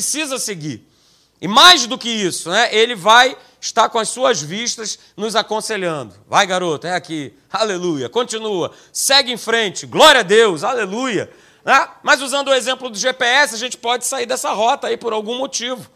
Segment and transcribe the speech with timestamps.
[0.00, 0.82] precisa seguir.
[1.42, 6.14] E mais do que isso, né, ele vai estar com as suas vistas nos aconselhando.
[6.26, 7.34] Vai, garoto, é aqui.
[7.52, 8.08] Aleluia.
[8.08, 8.72] Continua.
[8.90, 9.84] Segue em frente.
[9.84, 10.64] Glória a Deus.
[10.64, 11.30] Aleluia.
[11.62, 11.88] Né?
[12.02, 15.36] Mas usando o exemplo do GPS, a gente pode sair dessa rota aí por algum
[15.36, 15.86] motivo.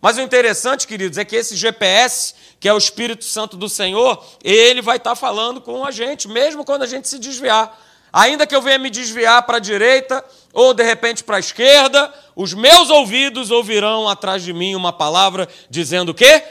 [0.00, 4.22] Mas o interessante, queridos, é que esse GPS, que é o Espírito Santo do Senhor,
[4.42, 7.80] ele vai estar falando com a gente, mesmo quando a gente se desviar.
[8.14, 12.14] Ainda que eu venha me desviar para a direita ou de repente para a esquerda,
[12.36, 16.44] os meus ouvidos ouvirão atrás de mim uma palavra dizendo o quê?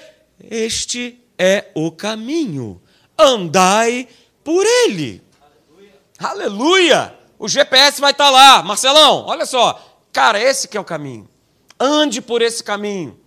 [0.43, 2.81] Este é o caminho.
[3.17, 4.09] Andai
[4.43, 5.23] por ele.
[5.39, 5.93] Aleluia.
[6.19, 7.15] Aleluia.
[7.39, 8.61] O GPS vai estar lá.
[8.61, 9.81] Marcelão, olha só.
[10.11, 11.29] Cara, esse que é o caminho.
[11.79, 13.17] Ande por esse caminho.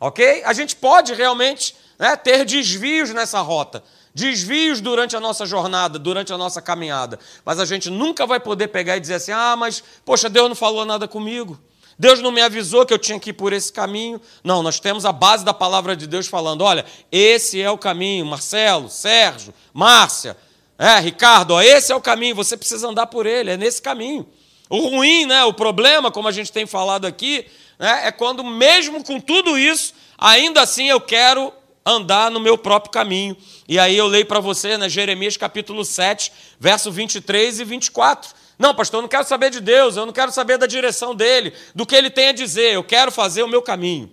[0.00, 0.42] Ok?
[0.44, 3.84] A gente pode realmente né, ter desvios nessa rota,
[4.16, 8.68] desvios durante a nossa jornada, durante a nossa caminhada, mas a gente nunca vai poder
[8.68, 11.60] pegar e dizer assim: ah, mas, poxa, Deus não falou nada comigo.
[11.98, 14.18] Deus não me avisou que eu tinha que ir por esse caminho.
[14.42, 18.24] Não, nós temos a base da palavra de Deus falando: olha, esse é o caminho.
[18.24, 20.34] Marcelo, Sérgio, Márcia,
[20.78, 24.26] é, Ricardo, ó, esse é o caminho, você precisa andar por ele, é nesse caminho.
[24.70, 27.46] O ruim, né, o problema, como a gente tem falado aqui,
[27.78, 31.52] né, é quando, mesmo com tudo isso, ainda assim eu quero
[31.86, 33.36] andar no meu próprio caminho.
[33.68, 38.34] E aí eu leio para você, né, Jeremias capítulo 7, verso 23 e 24.
[38.58, 41.52] Não, pastor, eu não quero saber de Deus, eu não quero saber da direção dele,
[41.74, 44.10] do que ele tem a dizer, eu quero fazer o meu caminho,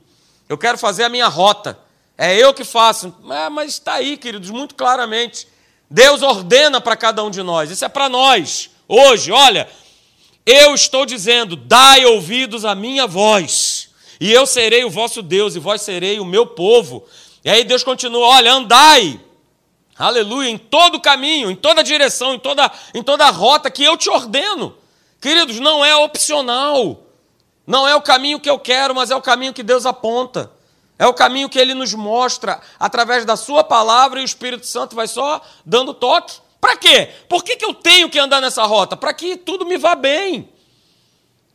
[0.48, 1.80] eu quero fazer a minha rota.
[2.16, 3.14] É eu que faço.
[3.32, 5.48] É, mas está aí, queridos, muito claramente.
[5.90, 8.70] Deus ordena para cada um de nós, isso é para nós.
[8.88, 9.68] Hoje, olha,
[10.46, 15.60] eu estou dizendo: dai ouvidos à minha voz, e eu serei o vosso Deus, e
[15.60, 17.08] vós serei o meu povo.
[17.44, 19.20] E aí Deus continua: olha, andai,
[19.98, 24.10] aleluia, em todo caminho, em toda direção, em toda, em toda rota que eu te
[24.10, 24.76] ordeno.
[25.20, 27.04] Queridos, não é opcional,
[27.66, 30.52] não é o caminho que eu quero, mas é o caminho que Deus aponta.
[31.00, 34.96] É o caminho que ele nos mostra através da sua palavra e o Espírito Santo
[34.96, 36.36] vai só dando toque.
[36.62, 37.10] Para quê?
[37.28, 38.96] Por que, que eu tenho que andar nessa rota?
[38.96, 40.50] Para que tudo me vá bem.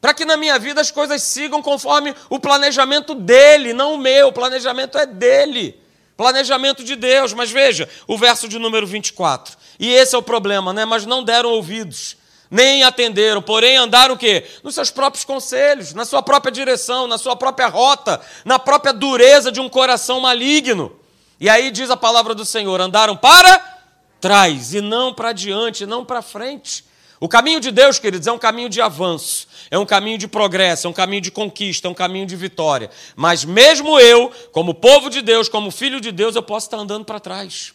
[0.01, 4.29] Para que na minha vida as coisas sigam conforme o planejamento dele, não o meu.
[4.29, 5.81] O planejamento é dele.
[6.19, 7.33] Planejamento de Deus.
[7.33, 9.57] Mas veja, o verso de número 24.
[9.81, 10.85] E esse é o problema, né?
[10.85, 12.19] Mas não deram ouvidos
[12.51, 14.47] nem atenderam, porém andaram o quê?
[14.63, 19.53] Nos seus próprios conselhos, na sua própria direção, na sua própria rota, na própria dureza
[19.53, 20.99] de um coração maligno.
[21.39, 23.79] E aí diz a palavra do Senhor: andaram para
[24.21, 26.88] trás e não para diante, não para frente.
[27.21, 30.87] O caminho de Deus, queridos, é um caminho de avanço, é um caminho de progresso,
[30.87, 32.91] é um caminho de conquista, é um caminho de vitória.
[33.17, 37.05] Mas mesmo eu, como povo de Deus, como filho de Deus, eu posso estar andando
[37.05, 37.75] para trás.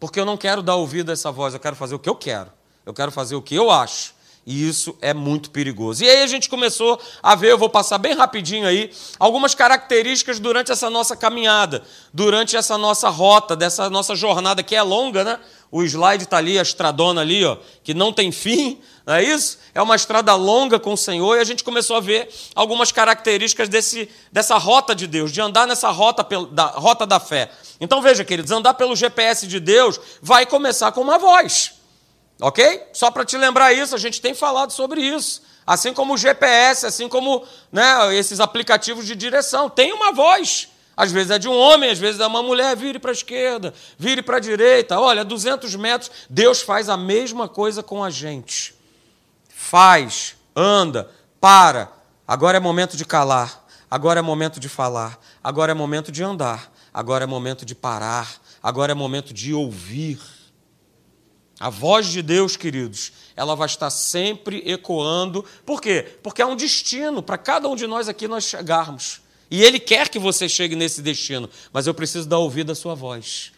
[0.00, 2.14] Porque eu não quero dar ouvido a essa voz, eu quero fazer o que eu
[2.16, 2.52] quero,
[2.84, 4.18] eu quero fazer o que eu acho.
[4.50, 6.02] E isso é muito perigoso.
[6.02, 10.40] E aí a gente começou a ver, eu vou passar bem rapidinho aí, algumas características
[10.40, 11.82] durante essa nossa caminhada,
[12.14, 15.38] durante essa nossa rota, dessa nossa jornada que é longa, né?
[15.70, 19.58] O slide está ali, a estradona ali, ó, que não tem fim, não é isso?
[19.74, 23.68] É uma estrada longa com o Senhor e a gente começou a ver algumas características
[23.68, 27.50] desse, dessa rota de Deus, de andar nessa rota da, rota da fé.
[27.80, 31.74] Então veja, queridos, andar pelo GPS de Deus vai começar com uma voz.
[32.40, 32.82] Ok?
[32.92, 35.42] Só para te lembrar isso, a gente tem falado sobre isso.
[35.66, 39.68] Assim como o GPS, assim como né, esses aplicativos de direção.
[39.68, 40.68] Tem uma voz.
[40.98, 42.76] Às vezes é de um homem, às vezes é uma mulher.
[42.76, 44.98] Vire para a esquerda, vire para a direita.
[44.98, 46.10] Olha, 200 metros.
[46.28, 48.74] Deus faz a mesma coisa com a gente.
[49.48, 51.08] Faz, anda,
[51.40, 51.88] para.
[52.26, 53.64] Agora é momento de calar.
[53.88, 55.20] Agora é momento de falar.
[55.42, 56.68] Agora é momento de andar.
[56.92, 58.28] Agora é momento de parar.
[58.60, 60.18] Agora é momento de ouvir.
[61.60, 65.44] A voz de Deus, queridos, ela vai estar sempre ecoando.
[65.64, 66.18] Por quê?
[66.24, 69.27] Porque é um destino para cada um de nós aqui nós chegarmos.
[69.50, 72.94] E Ele quer que você chegue nesse destino, mas eu preciso dar ouvido à sua
[72.94, 73.52] voz.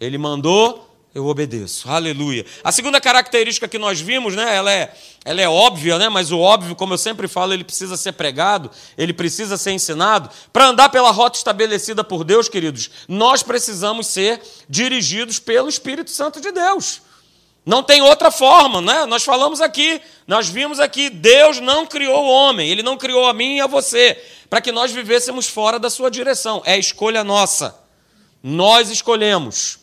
[0.00, 1.88] Ele mandou, eu obedeço.
[1.88, 2.44] Aleluia.
[2.62, 4.94] A segunda característica que nós vimos, né, ela é,
[5.24, 8.70] ela é óbvia, né, mas o óbvio, como eu sempre falo, ele precisa ser pregado,
[8.98, 10.28] ele precisa ser ensinado.
[10.52, 16.38] Para andar pela rota estabelecida por Deus, queridos, nós precisamos ser dirigidos pelo Espírito Santo
[16.38, 17.00] de Deus.
[17.66, 19.06] Não tem outra forma, né?
[19.06, 23.34] Nós falamos aqui, nós vimos aqui, Deus não criou o homem, ele não criou a
[23.34, 26.62] mim e a você, para que nós vivêssemos fora da sua direção.
[26.64, 27.76] É escolha nossa.
[28.40, 29.80] Nós escolhemos.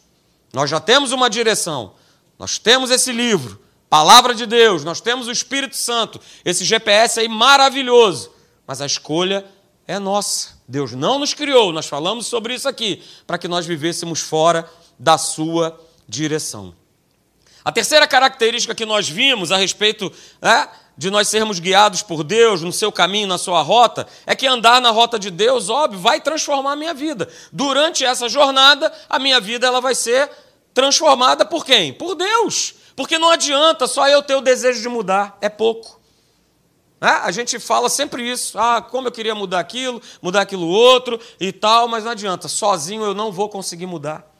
[0.53, 1.95] Nós já temos uma direção.
[2.39, 7.27] Nós temos esse livro, Palavra de Deus, nós temos o Espírito Santo, esse GPS aí
[7.27, 8.31] maravilhoso.
[8.65, 9.45] Mas a escolha
[9.85, 10.57] é nossa.
[10.67, 15.17] Deus não nos criou, nós falamos sobre isso aqui, para que nós vivêssemos fora da
[15.17, 16.73] sua direção.
[17.63, 20.11] A terceira característica que nós vimos a respeito
[20.41, 20.67] né,
[20.97, 24.81] de nós sermos guiados por Deus no seu caminho, na sua rota, é que andar
[24.81, 27.27] na rota de Deus, óbvio, vai transformar a minha vida.
[27.51, 30.29] Durante essa jornada, a minha vida ela vai ser
[30.73, 31.93] transformada por quem?
[31.93, 32.75] Por Deus.
[32.95, 35.99] Porque não adianta só eu ter o desejo de mudar, é pouco.
[37.01, 37.07] É?
[37.07, 41.51] A gente fala sempre isso, ah, como eu queria mudar aquilo, mudar aquilo outro e
[41.51, 44.32] tal, mas não adianta, sozinho eu não vou conseguir mudar.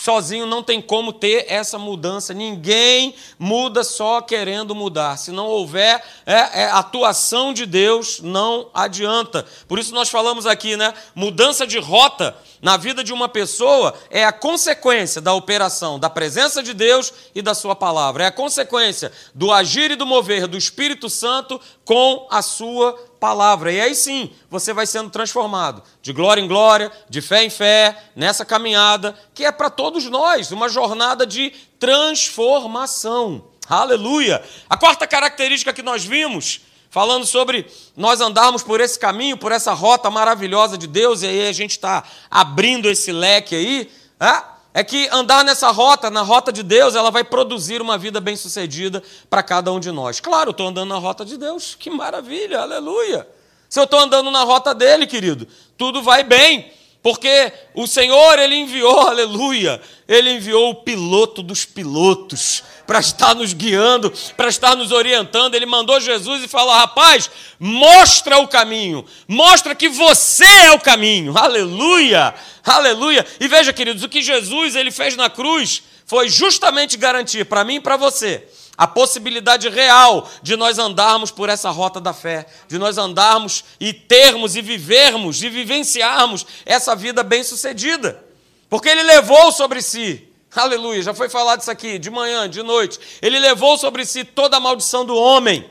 [0.00, 2.32] Sozinho não tem como ter essa mudança.
[2.32, 5.18] Ninguém muda só querendo mudar.
[5.18, 9.44] Se não houver é, é, atuação de Deus, não adianta.
[9.68, 10.94] Por isso nós falamos aqui, né?
[11.14, 16.62] Mudança de rota na vida de uma pessoa é a consequência da operação da presença
[16.62, 18.24] de Deus e da Sua palavra.
[18.24, 23.70] É a consequência do agir e do mover do Espírito Santo com a Sua palavra.
[23.70, 27.96] E aí sim, você vai sendo transformado de glória em glória, de fé em fé,
[28.16, 33.44] nessa caminhada que é para todos nós, uma jornada de transformação.
[33.68, 34.42] Aleluia!
[34.68, 39.72] A quarta característica que nós vimos falando sobre nós andarmos por esse caminho, por essa
[39.72, 44.84] rota maravilhosa de Deus, e aí a gente está abrindo esse leque aí, é, é
[44.84, 49.42] que andar nessa rota, na rota de Deus, ela vai produzir uma vida bem-sucedida para
[49.42, 50.20] cada um de nós.
[50.20, 53.26] Claro, estou andando na rota de Deus, que maravilha, aleluia.
[53.68, 55.46] Se eu estou andando na rota dele, querido,
[55.76, 56.72] tudo vai bem.
[57.02, 63.54] Porque o Senhor, Ele enviou, aleluia, Ele enviou o piloto dos pilotos para estar nos
[63.54, 65.54] guiando, para estar nos orientando.
[65.54, 71.36] Ele mandou Jesus e falou: rapaz, mostra o caminho, mostra que você é o caminho,
[71.38, 73.26] aleluia, aleluia.
[73.38, 77.76] E veja, queridos, o que Jesus ele fez na cruz foi justamente garantir para mim
[77.76, 78.46] e para você
[78.80, 83.92] a possibilidade real de nós andarmos por essa rota da fé, de nós andarmos e
[83.92, 88.24] termos e vivermos e vivenciarmos essa vida bem-sucedida.
[88.70, 92.98] Porque ele levou sobre si, aleluia, já foi falado isso aqui, de manhã, de noite,
[93.20, 95.68] ele levou sobre si toda a maldição do homem,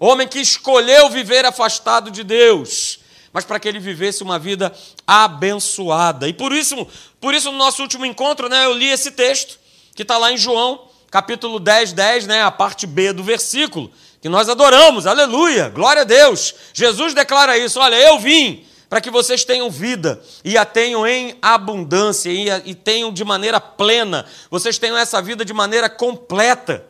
[0.00, 2.98] homem que escolheu viver afastado de Deus
[3.32, 4.74] mas para que ele vivesse uma vida
[5.06, 6.26] abençoada.
[6.26, 6.84] E por isso,
[7.20, 9.56] por isso no nosso último encontro, né, eu li esse texto
[9.94, 13.90] que está lá em João, capítulo 10, 10, né, a parte B do versículo,
[14.20, 16.54] que nós adoramos, aleluia, glória a Deus.
[16.72, 21.36] Jesus declara isso: olha, eu vim para que vocês tenham vida e a tenham em
[21.40, 26.86] abundância e, a, e tenham de maneira plena, vocês tenham essa vida de maneira completa.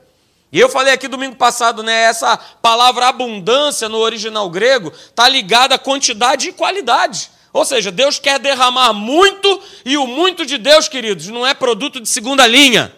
[0.52, 2.02] E eu falei aqui domingo passado, né?
[2.02, 7.30] Essa palavra abundância no original grego está ligada a quantidade e qualidade.
[7.52, 12.00] Ou seja, Deus quer derramar muito e o muito de Deus, queridos, não é produto
[12.00, 12.92] de segunda linha.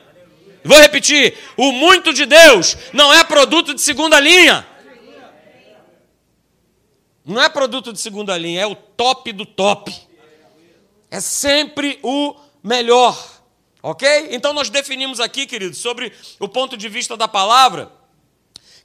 [0.65, 4.67] Vou repetir: o muito de Deus não é produto de segunda linha.
[7.25, 9.95] Não é produto de segunda linha, é o top do top.
[11.11, 13.17] É sempre o melhor.
[13.83, 14.29] Ok?
[14.31, 17.91] Então nós definimos aqui, queridos, sobre o ponto de vista da palavra,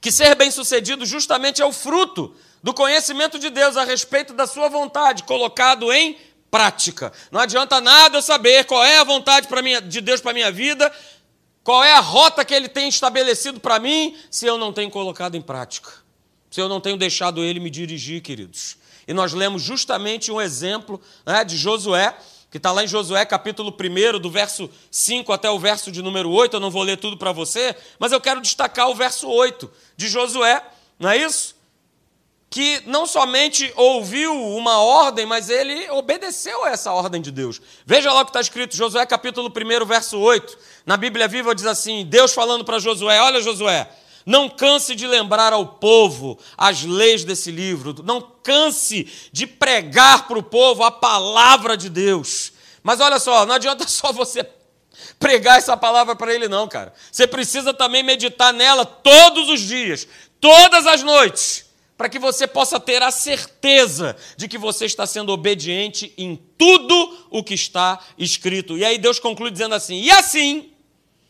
[0.00, 4.68] que ser bem-sucedido justamente é o fruto do conhecimento de Deus a respeito da sua
[4.68, 6.18] vontade, colocado em
[6.50, 7.12] prática.
[7.30, 10.50] Não adianta nada eu saber qual é a vontade minha, de Deus para a minha
[10.50, 10.92] vida
[11.68, 15.34] qual é a rota que ele tem estabelecido para mim se eu não tenho colocado
[15.34, 15.90] em prática?
[16.50, 18.78] Se eu não tenho deixado ele me dirigir, queridos.
[19.06, 22.16] E nós lemos justamente um exemplo né, de Josué,
[22.50, 26.30] que está lá em Josué, capítulo 1, do verso 5 até o verso de número
[26.30, 26.56] 8.
[26.56, 30.08] Eu não vou ler tudo para você, mas eu quero destacar o verso 8 de
[30.08, 30.64] Josué,
[30.98, 31.54] não é isso?
[32.50, 37.60] Que não somente ouviu uma ordem, mas ele obedeceu a essa ordem de Deus.
[37.84, 40.58] Veja lá o que está escrito, Josué capítulo 1, verso 8.
[40.86, 43.90] Na Bíblia Viva diz assim: Deus falando para Josué: Olha, Josué,
[44.24, 50.38] não canse de lembrar ao povo as leis desse livro, não canse de pregar para
[50.38, 52.52] o povo a palavra de Deus.
[52.82, 54.48] Mas olha só, não adianta só você
[55.18, 56.94] pregar essa palavra para ele, não, cara.
[57.12, 60.08] Você precisa também meditar nela todos os dias,
[60.40, 61.67] todas as noites
[61.98, 67.26] para que você possa ter a certeza de que você está sendo obediente em tudo
[67.28, 68.78] o que está escrito.
[68.78, 70.70] E aí Deus conclui dizendo assim: e assim,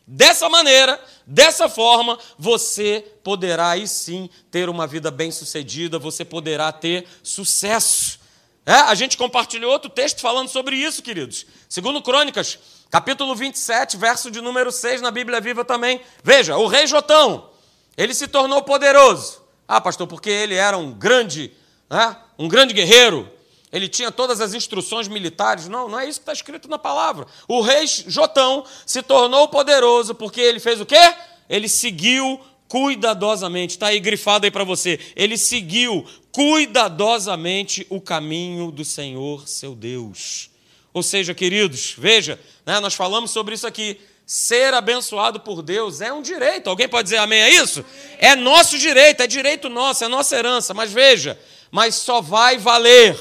[0.06, 7.06] dessa maneira, dessa forma, você poderá aí sim ter uma vida bem-sucedida, você poderá ter
[7.22, 8.20] sucesso.
[8.66, 11.46] É, a gente compartilhou outro texto falando sobre isso, queridos.
[11.66, 12.58] Segundo Crônicas,
[12.90, 16.02] capítulo 27, verso de número 6 na Bíblia Viva também.
[16.22, 17.48] Veja, o rei Jotão,
[17.96, 19.37] ele se tornou poderoso.
[19.68, 21.52] Ah, pastor, porque ele era um grande,
[21.90, 23.30] né, um grande guerreiro,
[23.70, 25.68] ele tinha todas as instruções militares.
[25.68, 27.26] Não, não é isso que está escrito na palavra.
[27.46, 31.14] O rei Jotão se tornou poderoso porque ele fez o quê?
[31.48, 33.74] Ele seguiu cuidadosamente.
[33.74, 34.98] Está aí grifado aí para você.
[35.14, 40.50] Ele seguiu cuidadosamente o caminho do Senhor, seu Deus.
[40.94, 44.00] Ou seja, queridos, veja, né, nós falamos sobre isso aqui.
[44.30, 46.68] Ser abençoado por Deus é um direito.
[46.68, 47.82] Alguém pode dizer amém a isso?
[48.18, 50.74] É nosso direito, é direito nosso, é nossa herança.
[50.74, 53.18] Mas veja, mas só vai valer,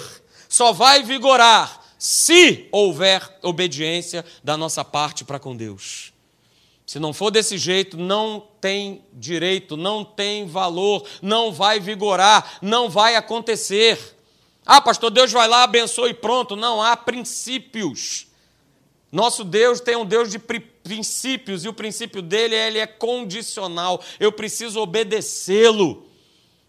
[0.49, 6.11] só vai vigorar se houver obediência da nossa parte para com Deus.
[6.85, 12.89] Se não for desse jeito, não tem direito, não tem valor, não vai vigorar, não
[12.89, 13.97] vai acontecer.
[14.65, 16.53] Ah, pastor, Deus vai lá, abençoa e pronto.
[16.57, 18.27] Não, há princípios.
[19.09, 20.75] Nosso Deus tem um Deus de princípios
[21.63, 24.01] e o princípio dele ele é condicional.
[24.19, 26.05] Eu preciso obedecê-lo.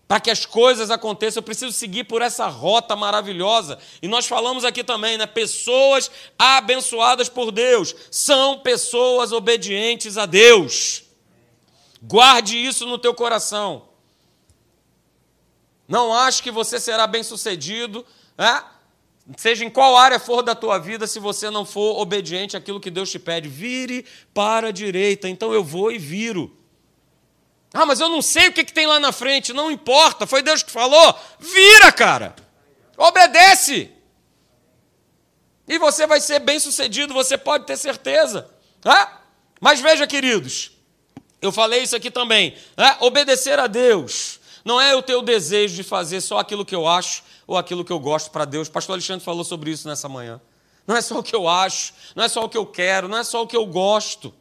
[0.06, 3.78] Para que as coisas aconteçam, eu preciso seguir por essa rota maravilhosa.
[4.00, 5.26] E nós falamos aqui também, né?
[5.26, 11.02] Pessoas abençoadas por Deus são pessoas obedientes a Deus.
[12.02, 13.86] Guarde isso no teu coração.
[15.86, 18.04] Não ache que você será bem-sucedido,
[18.36, 18.64] né?
[19.36, 22.90] Seja em qual área for da tua vida, se você não for obediente àquilo que
[22.90, 25.28] Deus te pede, vire para a direita.
[25.28, 26.56] Então eu vou e viro.
[27.74, 29.52] Ah, mas eu não sei o que, que tem lá na frente.
[29.52, 31.14] Não importa, foi Deus que falou.
[31.38, 32.34] Vira, cara.
[32.96, 33.90] Obedece.
[35.66, 38.48] E você vai ser bem sucedido, você pode ter certeza.
[38.82, 39.20] Ah?
[39.60, 40.72] Mas veja, queridos,
[41.42, 42.56] eu falei isso aqui também.
[43.00, 44.37] Obedecer a Deus
[44.68, 47.90] não é o teu desejo de fazer só aquilo que eu acho ou aquilo que
[47.90, 48.68] eu gosto para Deus.
[48.68, 50.38] Pastor Alexandre falou sobre isso nessa manhã.
[50.86, 53.16] Não é só o que eu acho, não é só o que eu quero, não
[53.16, 54.32] é só o que eu gosto.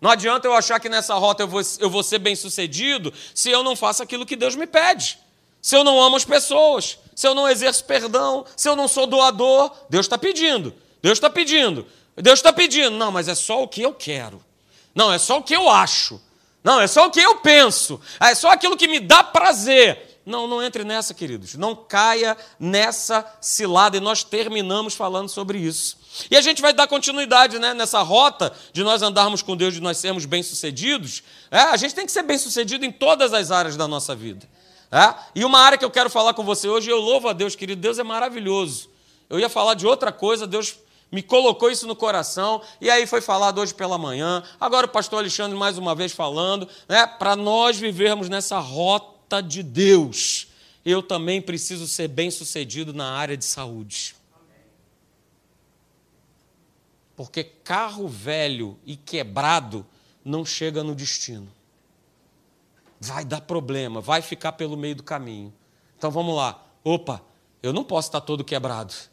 [0.00, 3.50] Não adianta eu achar que nessa rota eu vou, eu vou ser bem sucedido se
[3.50, 5.18] eu não faço aquilo que Deus me pede.
[5.60, 9.06] Se eu não amo as pessoas, se eu não exerço perdão, se eu não sou
[9.06, 10.74] doador, Deus está pedindo.
[11.02, 11.86] Deus está pedindo.
[12.16, 12.96] Deus está pedindo.
[12.96, 14.42] Não, mas é só o que eu quero.
[14.94, 16.18] Não, é só o que eu acho.
[16.62, 18.00] Não, é só o que eu penso.
[18.20, 20.20] É só aquilo que me dá prazer.
[20.24, 21.54] Não, não entre nessa, queridos.
[21.54, 23.96] Não caia nessa cilada.
[23.96, 25.96] E nós terminamos falando sobre isso.
[26.30, 29.80] E a gente vai dar continuidade né, nessa rota de nós andarmos com Deus, de
[29.80, 31.22] nós sermos bem-sucedidos.
[31.50, 34.46] É, a gente tem que ser bem-sucedido em todas as áreas da nossa vida.
[34.92, 35.14] É?
[35.34, 37.80] E uma área que eu quero falar com você hoje, eu louvo a Deus, querido.
[37.80, 38.90] Deus é maravilhoso.
[39.28, 40.76] Eu ia falar de outra coisa, Deus
[41.12, 44.42] me colocou isso no coração, e aí foi falado hoje pela manhã.
[44.58, 49.62] Agora o pastor Alexandre mais uma vez falando, né, para nós vivermos nessa rota de
[49.62, 50.48] Deus.
[50.82, 54.16] Eu também preciso ser bem-sucedido na área de saúde.
[57.14, 59.86] Porque carro velho e quebrado
[60.24, 61.48] não chega no destino.
[62.98, 65.52] Vai dar problema, vai ficar pelo meio do caminho.
[65.98, 66.64] Então vamos lá.
[66.82, 67.20] Opa,
[67.62, 69.11] eu não posso estar todo quebrado.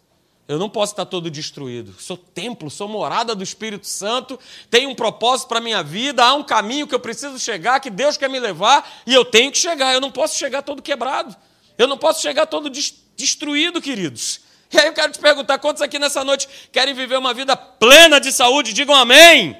[0.50, 1.94] Eu não posso estar todo destruído.
[2.00, 6.34] Sou templo, sou morada do Espírito Santo, tenho um propósito para a minha vida, há
[6.34, 9.60] um caminho que eu preciso chegar, que Deus quer me levar, e eu tenho que
[9.60, 9.94] chegar.
[9.94, 11.36] Eu não posso chegar todo quebrado.
[11.77, 12.68] Eu não posso chegar todo
[13.15, 14.41] destruído, queridos.
[14.74, 18.20] E aí eu quero te perguntar: quantos aqui nessa noite querem viver uma vida plena
[18.20, 18.74] de saúde?
[18.74, 19.56] Digam amém.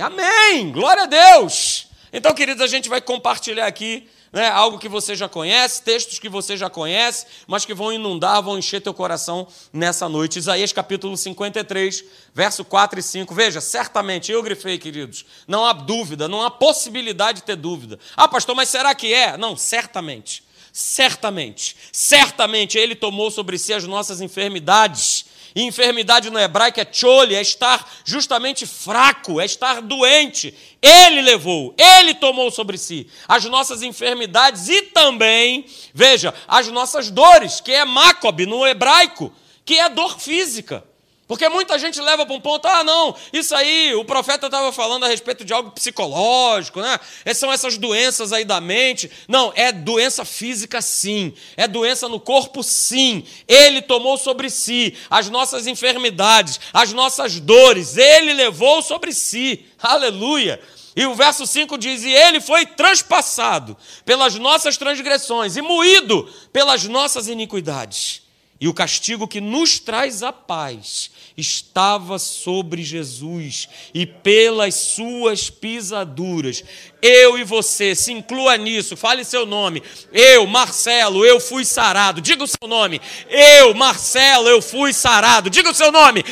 [0.00, 0.24] Amém.
[0.24, 0.72] amém.
[0.72, 1.86] Glória a Deus.
[2.12, 6.28] Então, queridos, a gente vai compartilhar aqui né, algo que você já conhece, textos que
[6.28, 10.38] você já conhece, mas que vão inundar, vão encher teu coração nessa noite.
[10.38, 12.04] Isaías capítulo 53,
[12.34, 13.34] verso 4 e 5.
[13.34, 17.98] Veja, certamente, eu grifei, queridos, não há dúvida, não há possibilidade de ter dúvida.
[18.16, 19.36] Ah, pastor, mas será que é?
[19.36, 20.46] Não, certamente.
[20.70, 25.24] Certamente, certamente Ele tomou sobre si as nossas enfermidades
[25.54, 30.54] e enfermidade no hebraico é chole, é estar justamente fraco, é estar doente.
[30.80, 37.60] Ele levou, ele tomou sobre si as nossas enfermidades e também, veja, as nossas dores,
[37.60, 39.32] que é macob no hebraico,
[39.64, 40.84] que é dor física.
[41.28, 45.04] Porque muita gente leva para um ponto, ah, não, isso aí, o profeta estava falando
[45.04, 46.98] a respeito de algo psicológico, né?
[47.34, 49.10] São essas doenças aí da mente.
[49.28, 53.26] Não, é doença física sim, é doença no corpo sim.
[53.46, 59.66] Ele tomou sobre si as nossas enfermidades, as nossas dores, ele levou sobre si.
[59.82, 60.58] Aleluia.
[60.96, 66.84] E o verso 5 diz: E ele foi transpassado pelas nossas transgressões e moído pelas
[66.84, 68.22] nossas iniquidades.
[68.60, 76.64] E o castigo que nos traz a paz estava sobre Jesus, e pelas suas pisaduras,
[77.00, 79.80] eu e você, se inclua nisso, fale seu nome.
[80.12, 82.20] Eu, Marcelo, eu fui sarado.
[82.20, 83.00] Diga o seu nome.
[83.30, 85.48] Eu, Marcelo, eu fui sarado.
[85.48, 86.24] Diga o seu nome.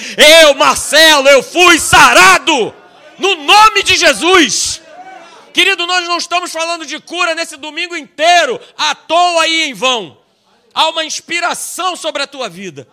[0.43, 2.75] Eu, Marcelo, eu fui sarado.
[3.17, 4.83] No nome de Jesus.
[5.55, 10.19] Querido, nós não estamos falando de cura nesse domingo inteiro, à toa e em vão
[10.77, 12.87] há uma inspiração sobre a tua vida.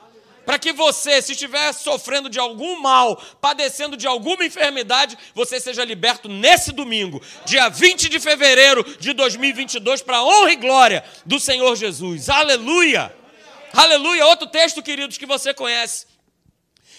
[0.45, 5.85] Para que você, se estiver sofrendo de algum mal, padecendo de alguma enfermidade, você seja
[5.85, 11.39] liberto nesse domingo, dia 20 de fevereiro de 2022, para a honra e glória do
[11.39, 12.29] Senhor Jesus.
[12.29, 13.15] Aleluia!
[13.73, 14.25] Aleluia!
[14.27, 16.05] Outro texto, queridos, que você conhece.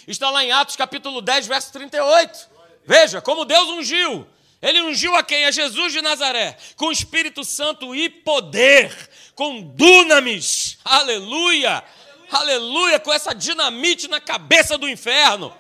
[0.07, 2.49] Está lá em Atos capítulo 10, verso 38.
[2.87, 4.27] Veja como Deus ungiu.
[4.61, 5.45] Ele ungiu a quem?
[5.45, 8.91] A Jesus de Nazaré, com Espírito Santo e poder,
[9.35, 10.79] com dunamis.
[10.83, 11.85] Aleluia!
[12.31, 12.99] Aleluia!
[12.99, 15.53] Com essa dinamite na cabeça do inferno,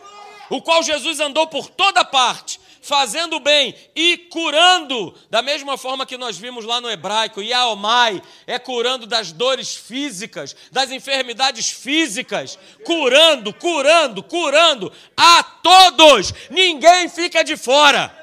[0.50, 6.18] o qual Jesus andou por toda parte, fazendo bem e curando, da mesma forma que
[6.18, 13.54] nós vimos lá no hebraico, Yaomai é curando das dores físicas, das enfermidades físicas, curando,
[13.54, 18.23] curando, curando a todos, ninguém fica de fora.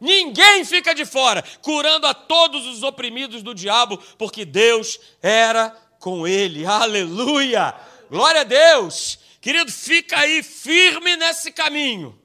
[0.00, 5.72] Ninguém fica de fora, curando a todos os oprimidos do diabo, porque Deus era
[6.02, 6.66] com ele.
[6.66, 7.74] Aleluia!
[8.10, 9.18] Glória a Deus!
[9.40, 12.20] Querido, fica aí firme nesse caminho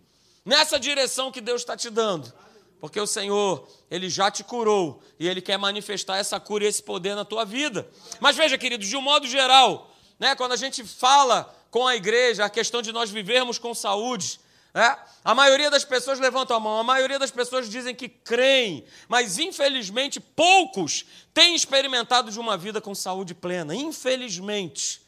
[0.48, 2.34] nessa direção que Deus está te dando.
[2.80, 6.82] Porque o Senhor, Ele já te curou e Ele quer manifestar essa cura e esse
[6.82, 7.86] poder na tua vida.
[8.22, 12.46] Mas veja, queridos, de um modo geral, né, quando a gente fala com a igreja,
[12.46, 14.40] a questão de nós vivermos com saúde,
[14.78, 18.86] né, a maioria das pessoas levanta a mão, a maioria das pessoas dizem que creem,
[19.10, 21.04] mas infelizmente poucos
[21.34, 23.74] têm experimentado de uma vida com saúde plena.
[23.74, 25.02] Infelizmente.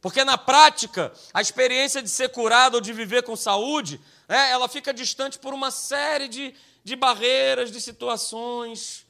[0.00, 4.68] Porque na prática, a experiência de ser curado ou de viver com saúde, é, ela
[4.68, 9.04] fica distante por uma série de, de barreiras, de situações,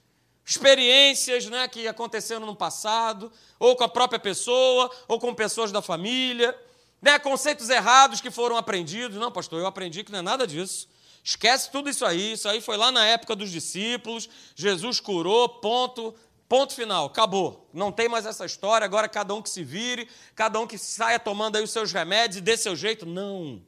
[0.44, 5.80] experiências né, que aconteceram no passado, ou com a própria pessoa, ou com pessoas da
[5.80, 6.52] família,
[7.00, 9.16] né, conceitos errados que foram aprendidos.
[9.16, 10.88] Não, pastor, eu aprendi que não é nada disso.
[11.22, 16.14] Esquece tudo isso aí, isso aí foi lá na época dos discípulos, Jesus curou, ponto.
[16.48, 17.70] Ponto final, acabou.
[17.72, 21.16] Não tem mais essa história, agora cada um que se vire, cada um que saia
[21.16, 23.06] tomando aí os seus remédios e dê seu jeito.
[23.06, 23.62] Não.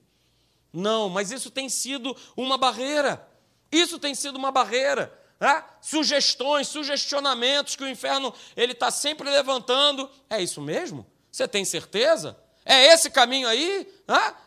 [0.73, 3.25] Não, mas isso tem sido uma barreira.
[3.71, 5.17] Isso tem sido uma barreira.
[5.39, 5.63] Né?
[5.81, 10.11] Sugestões, sugestionamentos que o inferno ele está sempre levantando.
[10.29, 11.07] É isso mesmo?
[11.31, 12.37] Você tem certeza?
[12.65, 13.89] É esse caminho aí?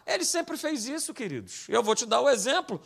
[0.05, 1.65] Ele sempre fez isso, queridos.
[1.67, 2.81] Eu vou te dar o exemplo.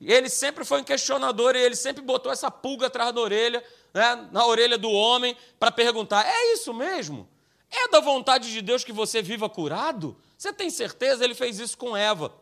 [0.00, 3.62] Ele sempre foi um questionador e ele sempre botou essa pulga atrás da orelha
[3.92, 7.28] né, na orelha do homem para perguntar: é isso mesmo?
[7.70, 10.16] É da vontade de Deus que você viva curado?
[10.36, 11.24] Você tem certeza?
[11.24, 12.32] Ele fez isso com Eva.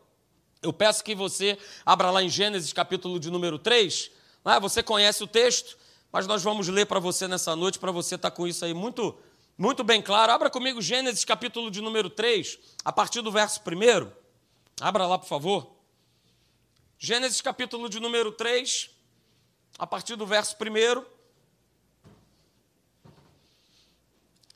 [0.61, 4.11] Eu peço que você abra lá em Gênesis, capítulo de número 3.
[4.45, 5.77] Né, você conhece o texto,
[6.11, 8.73] mas nós vamos ler para você nessa noite, para você estar tá com isso aí
[8.73, 9.17] muito,
[9.57, 10.31] muito bem claro.
[10.31, 14.11] Abra comigo Gênesis, capítulo de número 3, a partir do verso 1.
[14.79, 15.75] Abra lá, por favor.
[16.99, 18.89] Gênesis, capítulo de número 3,
[19.79, 21.05] a partir do verso 1.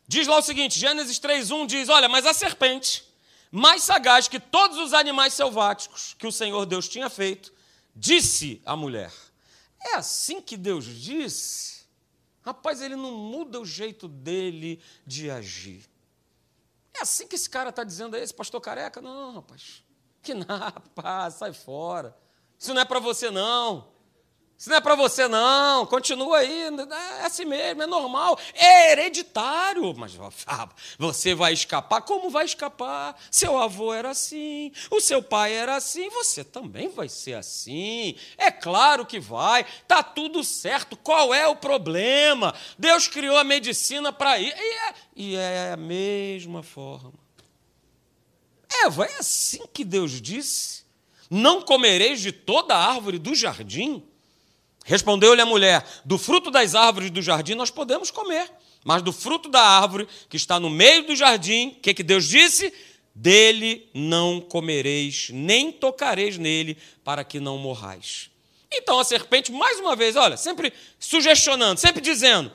[0.07, 3.03] Diz lá o seguinte, Gênesis 3:1 diz: "Olha, mas a serpente,
[3.49, 7.53] mais sagaz que todos os animais selváticos que o Senhor Deus tinha feito,
[7.95, 9.11] disse à mulher:
[9.79, 11.80] É assim que Deus disse?
[12.43, 15.89] Rapaz, ele não muda o jeito dele de agir.
[16.93, 19.01] É assim que esse cara está dizendo aí, esse pastor careca?
[19.01, 19.83] Não, rapaz.
[20.21, 22.17] Que nada, rapaz, sai fora.
[22.57, 23.90] Isso não é para você, não.
[24.61, 25.87] Isso não é para você, não.
[25.87, 26.65] Continua aí.
[27.19, 28.37] É assim mesmo, é normal.
[28.53, 29.91] É hereditário.
[29.97, 30.13] Mas
[30.45, 30.69] ah,
[30.99, 32.01] você vai escapar?
[32.01, 33.19] Como vai escapar?
[33.31, 38.15] Seu avô era assim, o seu pai era assim, você também vai ser assim.
[38.37, 39.65] É claro que vai.
[39.87, 40.95] Tá tudo certo.
[40.95, 42.53] Qual é o problema?
[42.77, 44.53] Deus criou a medicina para ir.
[44.55, 47.13] E é, e é a mesma forma.
[48.83, 50.83] Eva, é assim que Deus disse:
[51.31, 54.10] Não comereis de toda árvore do jardim?
[54.85, 58.51] Respondeu-lhe a mulher: Do fruto das árvores do jardim nós podemos comer,
[58.83, 62.27] mas do fruto da árvore que está no meio do jardim, o que, que Deus
[62.27, 62.73] disse?
[63.13, 68.31] Dele não comereis, nem tocareis nele, para que não morrais.
[68.71, 72.51] Então a serpente, mais uma vez, olha, sempre sugestionando, sempre dizendo: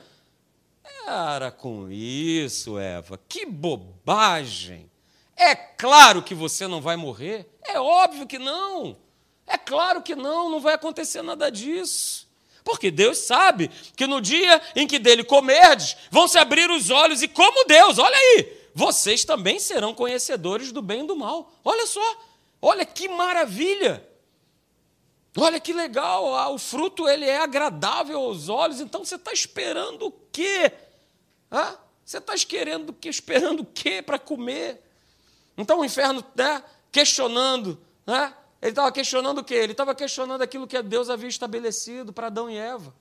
[1.05, 4.91] Para com isso, Eva, que bobagem.
[5.37, 8.97] É claro que você não vai morrer, é óbvio que não.
[9.47, 12.27] É claro que não, não vai acontecer nada disso.
[12.65, 17.23] Porque Deus sabe que no dia em que dele comerdes, vão se abrir os olhos
[17.23, 21.53] e, como Deus, olha aí, vocês também serão conhecedores do bem e do mal.
[21.65, 22.01] Olha só,
[22.61, 24.07] olha que maravilha.
[25.39, 30.13] Olha que legal, o fruto ele é agradável aos olhos, então você está esperando o
[30.33, 30.73] quê?
[31.51, 34.83] Ah, você está querendo esperando o quê para comer?
[35.57, 38.35] Então o inferno está questionando, né?
[38.67, 39.55] Ele estava questionando o quê?
[39.55, 42.93] Ele estava questionando aquilo que Deus havia estabelecido para Adão e Eva.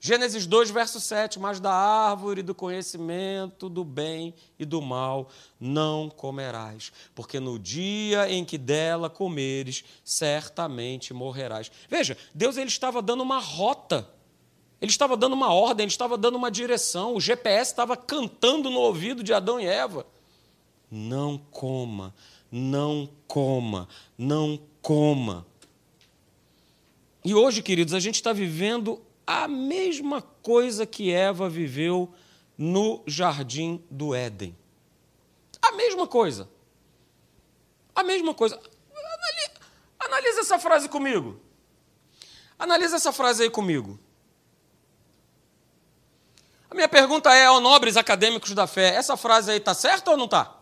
[0.00, 5.28] Gênesis 2, verso 7, mas da árvore do conhecimento do bem e do mal
[5.60, 11.70] não comerás, porque no dia em que dela comeres, certamente morrerás.
[11.86, 14.08] Veja, Deus ele estava dando uma rota,
[14.80, 18.80] ele estava dando uma ordem, ele estava dando uma direção, o GPS estava cantando no
[18.80, 20.06] ouvido de Adão e Eva.
[20.90, 22.14] Não coma,
[22.56, 25.44] não coma, não coma.
[27.24, 32.14] E hoje, queridos, a gente está vivendo a mesma coisa que Eva viveu
[32.56, 34.56] no jardim do Éden.
[35.60, 36.48] A mesma coisa.
[37.92, 38.60] A mesma coisa.
[39.98, 41.40] Analisa essa frase comigo.
[42.56, 43.98] Analisa essa frase aí comigo.
[46.70, 50.16] A minha pergunta é, ó nobres acadêmicos da fé, essa frase aí está certa ou
[50.16, 50.56] não está?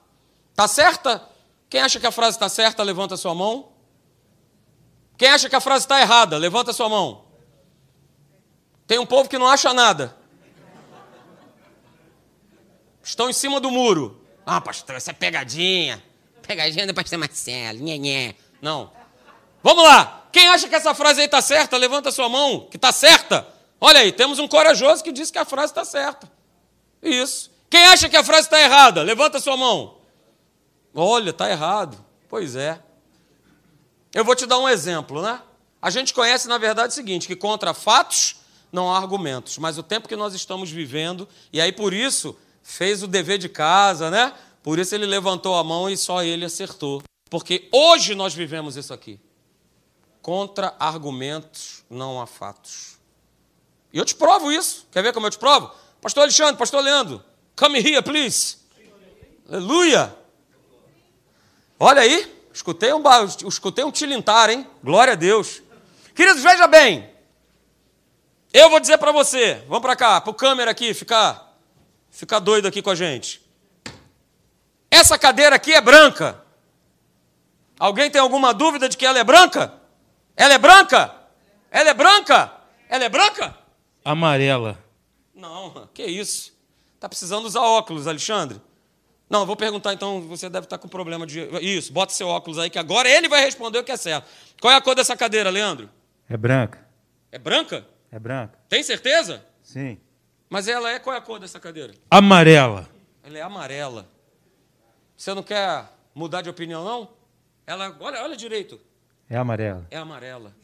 [0.53, 1.32] Está certa?
[1.73, 3.73] Quem acha que a frase está certa, levanta sua mão.
[5.17, 7.25] Quem acha que a frase está errada, levanta sua mão.
[8.87, 10.15] Tem um povo que não acha nada.
[13.03, 14.23] Estão em cima do muro.
[14.45, 16.05] Ah, pastor, essa é pegadinha.
[16.47, 17.79] Pegadinha do pastor Marcelo.
[17.79, 18.35] Nhê, nhê.
[18.61, 18.93] Não.
[19.63, 20.27] Vamos lá.
[20.31, 23.49] Quem acha que essa frase aí está certa, levanta sua mão, que está certa.
[23.81, 26.31] Olha aí, temos um corajoso que diz que a frase está certa.
[27.03, 27.51] Isso.
[27.71, 29.01] Quem acha que a frase está errada?
[29.03, 30.02] Levanta sua mão.
[30.95, 32.05] Olha, está errado.
[32.29, 32.81] Pois é.
[34.15, 35.41] Eu vou te dar um exemplo, né?
[35.81, 38.37] A gente conhece, na verdade, o seguinte: que contra fatos
[38.71, 39.59] não há argumentos.
[39.59, 43.49] Mas o tempo que nós estamos vivendo, e aí por isso fez o dever de
[43.49, 44.33] casa, né?
[44.63, 47.03] Por isso ele levantou a mão e só ele acertou.
[47.29, 49.19] Porque hoje nós vivemos isso aqui.
[50.21, 52.99] Contra argumentos não há fatos.
[53.93, 54.87] E eu te provo isso.
[54.93, 55.73] Quer ver como eu te provo?
[56.01, 57.23] Pastor Alexandre, Pastor Leandro,
[57.57, 58.59] come here, please.
[59.49, 60.22] Aleluia.
[61.85, 63.03] Olha aí, escutei um,
[63.49, 64.65] escutei um tilintar, hein?
[64.85, 65.61] Glória a Deus.
[66.15, 67.11] Queridos, veja bem.
[68.53, 71.59] Eu vou dizer para você, vamos para cá, para o câmera aqui, ficar,
[72.09, 73.43] ficar doido aqui com a gente.
[74.89, 76.41] Essa cadeira aqui é branca.
[77.81, 79.75] Alguém tem alguma dúvida de que ela é branca?
[80.37, 81.13] Ela é branca?
[81.69, 82.53] Ela é branca?
[82.89, 83.59] Ela é branca?
[84.05, 84.79] Amarela.
[85.35, 86.53] Não, que isso.
[86.95, 88.61] Está precisando usar óculos, Alexandre?
[89.33, 91.41] Não, vou perguntar então, você deve estar com problema de.
[91.63, 94.29] Isso, bota seu óculos aí, que agora ele vai responder o que é certo.
[94.61, 95.89] Qual é a cor dessa cadeira, Leandro?
[96.29, 96.87] É branca.
[97.31, 97.87] É branca?
[98.11, 98.59] É branca.
[98.69, 99.43] Tem certeza?
[99.63, 99.99] Sim.
[100.51, 100.99] Mas ela é.
[100.99, 101.95] Qual é a cor dessa cadeira?
[102.11, 102.87] Amarela.
[103.25, 104.07] Ela é amarela.
[105.17, 107.09] Você não quer mudar de opinião, não?
[107.67, 107.97] Ela.
[108.01, 108.79] Olha, olha direito.
[109.31, 109.87] É amarela.
[109.91, 110.55] É amarela.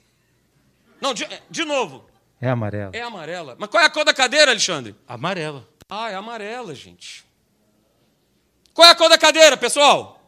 [1.01, 2.05] Não, de, de novo.
[2.39, 2.91] É amarela.
[2.95, 3.57] É amarela.
[3.59, 4.95] Mas qual é a cor da cadeira, Alexandre?
[5.09, 5.67] Amarela.
[5.89, 7.27] Ah, é amarela, gente.
[8.79, 10.23] Qual é a cor da cadeira, pessoal?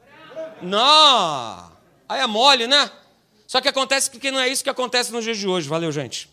[0.60, 1.70] Não.
[2.08, 2.90] Aí é mole, né?
[3.46, 5.68] Só que acontece que não é isso que acontece no dia de hoje.
[5.68, 6.28] Valeu, gente.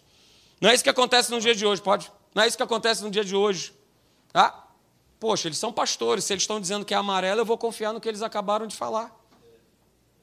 [0.60, 2.12] Não é isso que acontece no dia de hoje, pode?
[2.34, 3.72] Não é isso que acontece no dia de hoje.
[4.34, 4.64] Ah,
[5.20, 6.24] poxa, eles são pastores.
[6.24, 8.76] Se eles estão dizendo que é amarela, eu vou confiar no que eles acabaram de
[8.76, 9.16] falar.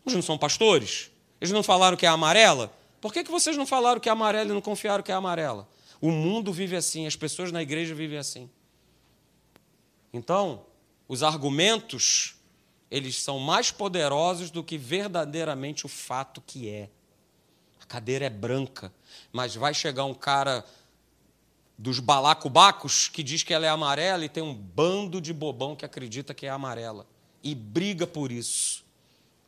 [0.04, 1.12] Eles não são pastores?
[1.40, 2.76] Eles não falaram que é amarela?
[3.00, 5.68] Por que, que vocês não falaram que é amarela e não confiaram que é amarela?
[6.00, 8.50] O mundo vive assim, as pessoas na igreja vivem assim.
[10.12, 10.66] Então,
[11.08, 12.36] os argumentos,
[12.90, 16.88] eles são mais poderosos do que verdadeiramente o fato que é.
[17.80, 18.92] A cadeira é branca,
[19.32, 20.64] mas vai chegar um cara
[21.76, 25.84] dos balacubacos que diz que ela é amarela e tem um bando de bobão que
[25.84, 27.06] acredita que é amarela
[27.42, 28.84] e briga por isso.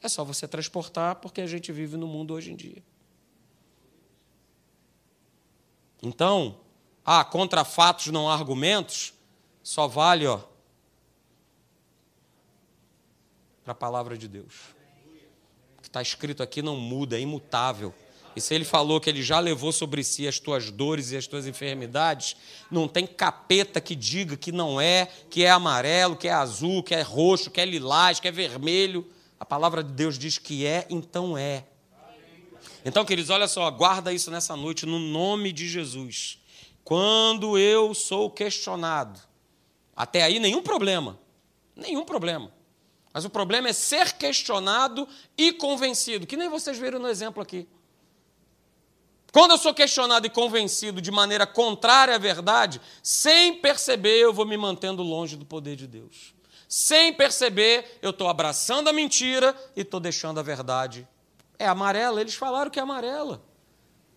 [0.03, 2.83] É só você transportar porque a gente vive no mundo hoje em dia.
[6.03, 6.61] Então,
[7.05, 9.15] ah, contra fatos não há argumentos,
[9.63, 10.41] só vale, ó,
[13.67, 14.55] para a palavra de Deus.
[15.77, 17.93] O que está escrito aqui não muda, é imutável.
[18.37, 21.27] E se ele falou que ele já levou sobre si as tuas dores e as
[21.27, 22.37] tuas enfermidades,
[22.71, 26.95] não tem capeta que diga que não é, que é amarelo, que é azul, que
[26.95, 29.05] é roxo, que é lilás, que é vermelho.
[29.41, 31.65] A palavra de Deus diz que é, então é.
[32.85, 36.39] Então, queridos, olha só, guarda isso nessa noite, no nome de Jesus.
[36.85, 39.19] Quando eu sou questionado,
[39.97, 41.19] até aí nenhum problema,
[41.75, 42.55] nenhum problema.
[43.17, 47.67] Mas o problema é ser questionado e convencido, que nem vocês viram no exemplo aqui.
[49.33, 54.45] Quando eu sou questionado e convencido de maneira contrária à verdade, sem perceber, eu vou
[54.45, 56.35] me mantendo longe do poder de Deus.
[56.69, 61.09] Sem perceber, eu estou abraçando a mentira e estou deixando a verdade
[61.59, 63.43] é amarela, eles falaram que é amarela.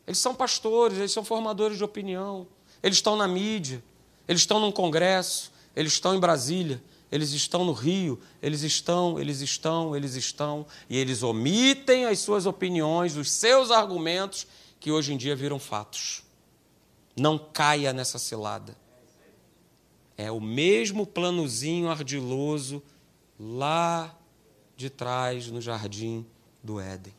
[0.05, 2.45] Eles são pastores, eles são formadores de opinião,
[2.83, 3.81] eles estão na mídia,
[4.27, 9.41] eles estão num congresso, eles estão em Brasília, eles estão no Rio, eles estão, eles
[9.41, 14.45] estão, eles estão, e eles omitem as suas opiniões, os seus argumentos,
[14.80, 16.24] que hoje em dia viram fatos.
[17.15, 18.78] Não caia nessa cilada.
[20.17, 22.84] É o mesmo planozinho ardiloso
[23.39, 24.15] lá
[24.76, 26.26] de trás no jardim
[26.63, 27.13] do Éden.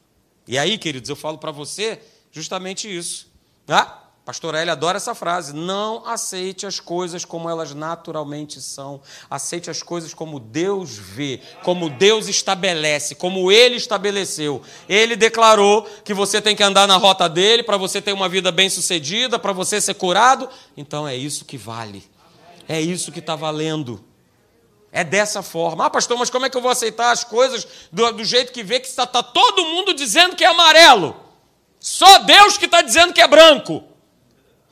[0.46, 2.00] E aí, queridos, eu falo para você
[2.30, 3.30] justamente isso.
[3.66, 4.09] Tá?
[4.30, 5.52] Pastor Eli adora essa frase.
[5.52, 9.00] Não aceite as coisas como elas naturalmente são.
[9.28, 14.62] Aceite as coisas como Deus vê, como Deus estabelece, como Ele estabeleceu.
[14.88, 18.52] Ele declarou que você tem que andar na rota dele para você ter uma vida
[18.52, 20.48] bem-sucedida, para você ser curado.
[20.76, 22.08] Então é isso que vale.
[22.68, 24.00] É isso que está valendo.
[24.92, 25.86] É dessa forma.
[25.86, 28.62] Ah, pastor, mas como é que eu vou aceitar as coisas do, do jeito que
[28.62, 31.16] vê que está tá todo mundo dizendo que é amarelo?
[31.80, 33.89] Só Deus que está dizendo que é branco.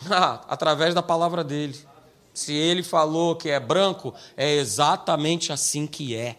[0.11, 1.77] Ah, através da palavra dele.
[2.33, 6.37] Se ele falou que é branco, é exatamente assim que é.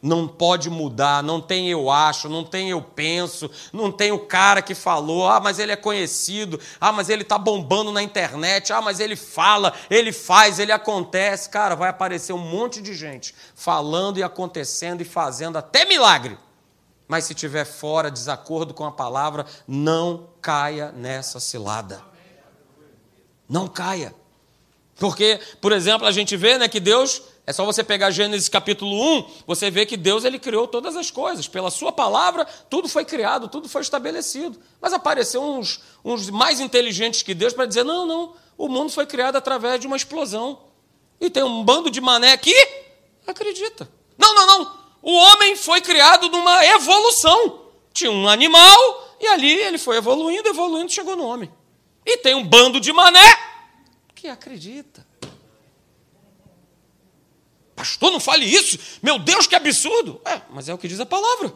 [0.00, 4.62] Não pode mudar, não tem eu acho, não tem eu penso, não tem o cara
[4.62, 8.80] que falou, ah, mas ele é conhecido, ah, mas ele está bombando na internet, ah,
[8.80, 11.50] mas ele fala, ele faz, ele acontece.
[11.50, 16.38] Cara, vai aparecer um monte de gente falando e acontecendo e fazendo até milagre.
[17.08, 22.02] Mas se tiver fora, desacordo com a palavra, não caia nessa cilada.
[23.48, 24.14] Não caia.
[24.96, 29.18] Porque, por exemplo, a gente vê né, que Deus, é só você pegar Gênesis capítulo
[29.18, 31.48] 1, você vê que Deus ele criou todas as coisas.
[31.48, 34.60] Pela sua palavra, tudo foi criado, tudo foi estabelecido.
[34.80, 39.06] Mas apareceu uns, uns mais inteligentes que Deus para dizer: não, não, o mundo foi
[39.06, 40.58] criado através de uma explosão.
[41.20, 42.54] E tem um bando de mané aqui,
[43.26, 43.88] acredita.
[44.18, 44.78] Não, não, não.
[45.02, 47.66] O homem foi criado numa evolução.
[47.92, 51.50] Tinha um animal e ali ele foi evoluindo, evoluindo, chegou no homem.
[52.04, 53.36] E tem um bando de mané
[54.14, 55.06] que acredita.
[57.74, 58.76] Pastor, não fale isso.
[59.00, 60.20] Meu Deus, que absurdo.
[60.24, 61.54] É, mas é o que diz a palavra.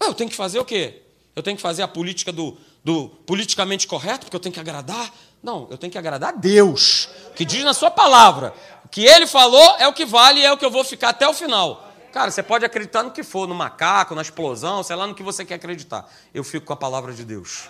[0.00, 1.02] Eu tenho que fazer o quê?
[1.34, 5.12] Eu tenho que fazer a política do, do politicamente correto, porque eu tenho que agradar.
[5.42, 8.52] Não, eu tenho que agradar a Deus, que diz na sua palavra.
[8.84, 11.10] O que ele falou é o que vale e é o que eu vou ficar
[11.10, 11.88] até o final.
[12.12, 15.22] Cara, você pode acreditar no que for, no macaco, na explosão, sei lá no que
[15.22, 16.10] você quer acreditar.
[16.32, 17.68] Eu fico com a palavra de Deus.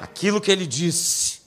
[0.00, 1.42] Aquilo que ele disse.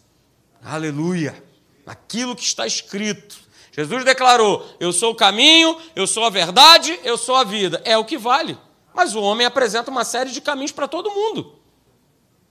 [0.63, 1.43] Aleluia.
[1.85, 3.37] Aquilo que está escrito.
[3.71, 7.81] Jesus declarou: Eu sou o caminho, eu sou a verdade, eu sou a vida.
[7.83, 8.57] É o que vale.
[8.93, 11.56] Mas o homem apresenta uma série de caminhos para todo mundo.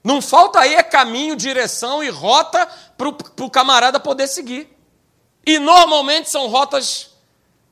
[0.07, 2.65] Não falta aí é caminho, direção e rota
[2.97, 4.73] para o camarada poder seguir.
[5.45, 7.09] E normalmente são rotas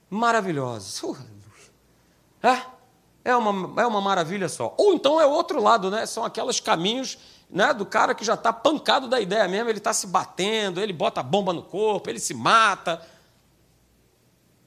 [0.09, 1.01] maravilhosas.
[2.43, 2.61] É,
[3.31, 4.75] é, uma, é uma maravilha só.
[4.77, 6.05] Ou então é o outro lado, né?
[6.05, 7.17] São aqueles caminhos
[7.49, 10.91] né, do cara que já está pancado da ideia mesmo, ele está se batendo, ele
[10.91, 13.01] bota a bomba no corpo, ele se mata.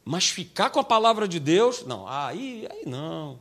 [0.07, 3.39] Mas ficar com a palavra de Deus, não, aí, aí não.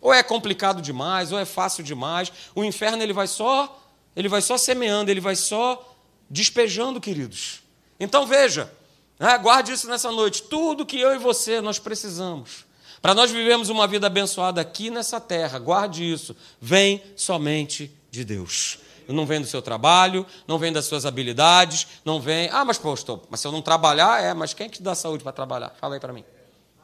[0.00, 2.32] Ou é complicado demais, ou é fácil demais.
[2.54, 3.82] O inferno ele vai só,
[4.14, 5.96] ele vai só semeando, ele vai só
[6.28, 7.62] despejando, queridos.
[7.98, 8.72] Então veja,
[9.18, 9.36] né?
[9.38, 10.42] Guarde isso nessa noite.
[10.42, 12.66] Tudo que eu e você nós precisamos
[13.06, 16.34] para nós vivermos uma vida abençoada aqui nessa terra, guarde isso.
[16.60, 18.80] Vem somente de Deus.
[19.06, 22.48] Não vem do seu trabalho, não vem das suas habilidades, não vem.
[22.50, 24.96] Ah, mas pastor, mas se eu não trabalhar, é, mas quem é que te dá
[24.96, 25.72] saúde para trabalhar?
[25.80, 26.24] Fala aí para mim.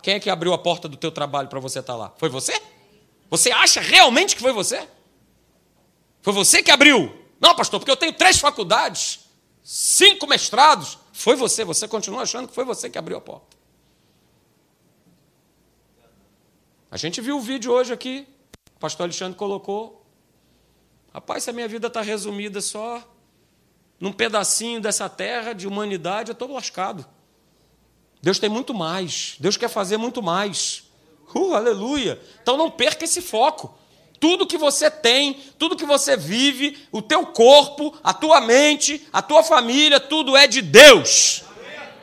[0.00, 2.12] Quem é que abriu a porta do teu trabalho para você estar tá lá?
[2.16, 2.52] Foi você?
[3.32, 4.86] Você acha realmente que foi você?
[6.20, 7.18] Foi você que abriu?
[7.40, 9.20] Não, pastor, porque eu tenho três faculdades,
[9.64, 13.56] cinco mestrados, foi você, você continua achando que foi você que abriu a porta.
[16.90, 18.28] A gente viu o vídeo hoje aqui,
[18.76, 20.04] o pastor Alexandre colocou.
[21.14, 23.02] Rapaz, se a minha vida está resumida só
[23.98, 27.06] num pedacinho dessa terra de humanidade, eu estou lascado.
[28.20, 29.36] Deus tem muito mais.
[29.40, 30.91] Deus quer fazer muito mais.
[31.34, 32.20] Uh, aleluia.
[32.42, 33.78] Então não perca esse foco
[34.22, 39.20] tudo que você tem, tudo que você vive, o teu corpo, a tua mente, a
[39.20, 41.42] tua família, tudo é de Deus.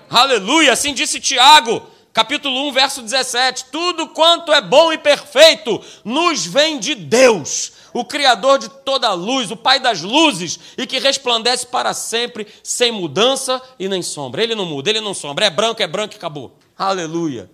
[0.10, 6.46] Aleluia, assim disse Tiago, capítulo 1, verso 17: Tudo quanto é bom e perfeito nos
[6.46, 11.00] vem de Deus, o Criador de toda a luz, o Pai das luzes, e que
[11.00, 14.44] resplandece para sempre, sem mudança e nem sombra.
[14.44, 16.58] Ele não muda, ele não sombra, é branco, é branco e acabou.
[16.78, 17.50] Aleluia,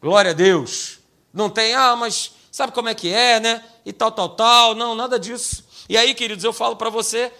[0.00, 0.95] glória a Deus.
[1.36, 3.62] Não tem, ah, mas sabe como é que é, né?
[3.84, 4.74] E tal, tal, tal.
[4.74, 5.62] Não, nada disso.
[5.86, 7.30] E aí, queridos, eu falo para você,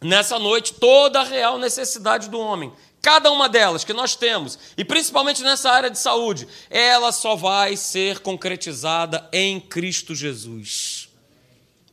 [0.00, 2.72] nessa noite, toda a real necessidade do homem.
[3.02, 7.76] Cada uma delas que nós temos, e principalmente nessa área de saúde, ela só vai
[7.76, 11.09] ser concretizada em Cristo Jesus.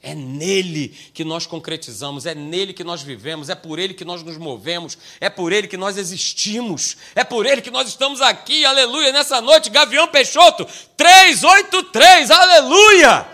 [0.02, 4.22] É nele que nós concretizamos, é nele que nós vivemos, é por ele que nós
[4.22, 8.64] nos movemos, é por ele que nós existimos, é por ele que nós estamos aqui,
[8.64, 13.28] aleluia, nessa noite, Gavião Peixoto, 383, aleluia!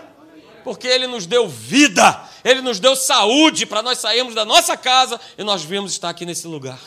[0.64, 5.20] Porque ele nos deu vida, ele nos deu saúde para nós sairmos da nossa casa
[5.36, 6.80] e nós viemos estar aqui nesse lugar.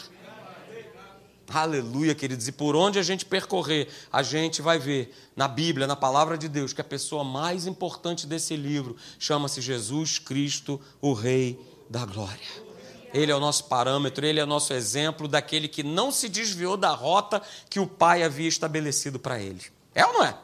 [1.50, 2.48] Aleluia, queridos.
[2.48, 6.50] E por onde a gente percorrer, a gente vai ver na Bíblia, na palavra de
[6.50, 11.58] Deus, que a pessoa mais importante desse livro chama-se Jesus Cristo, o Rei
[11.90, 12.68] da glória.
[13.14, 16.76] Ele é o nosso parâmetro, ele é o nosso exemplo daquele que não se desviou
[16.76, 19.62] da rota que o Pai havia estabelecido para ele.
[19.96, 20.38] É ou não é?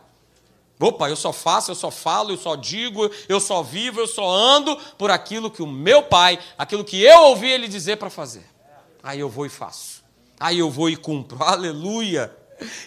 [0.79, 4.29] Opa, eu só faço, eu só falo, eu só digo, eu só vivo, eu só
[4.29, 8.45] ando por aquilo que o meu pai, aquilo que eu ouvi ele dizer para fazer.
[9.01, 10.02] Aí eu vou e faço.
[10.43, 11.38] Aí eu vou e cumpro.
[11.41, 12.29] Aleluia.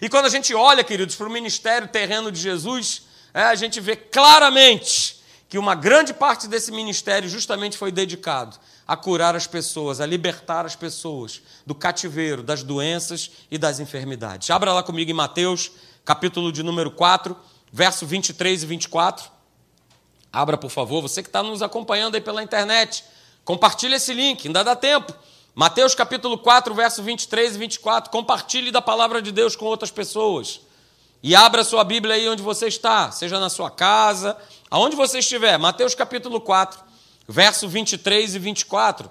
[0.02, 3.80] E quando a gente olha, queridos, para o ministério terreno de Jesus, é, a gente
[3.80, 10.02] vê claramente que uma grande parte desse ministério justamente foi dedicado a curar as pessoas,
[10.02, 14.50] a libertar as pessoas do cativeiro, das doenças e das enfermidades.
[14.50, 15.70] Abra lá comigo em Mateus,
[16.04, 17.34] capítulo de número 4
[17.72, 19.30] verso 23 e 24.
[20.30, 23.02] Abra, por favor, você que está nos acompanhando aí pela internet,
[23.46, 25.14] compartilhe esse link, ainda dá tempo.
[25.58, 28.10] Mateus capítulo 4, verso 23 e 24.
[28.10, 30.60] Compartilhe da palavra de Deus com outras pessoas.
[31.22, 34.36] E abra sua Bíblia aí onde você está, seja na sua casa,
[34.70, 35.58] aonde você estiver.
[35.58, 36.78] Mateus capítulo 4,
[37.26, 39.10] verso 23 e 24.